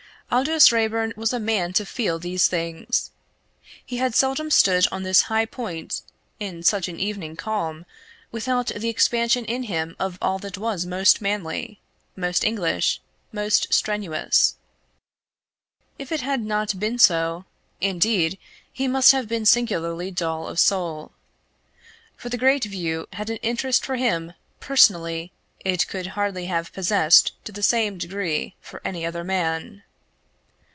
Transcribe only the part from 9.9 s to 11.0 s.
of all that was